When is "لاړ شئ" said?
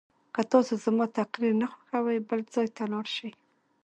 2.91-3.31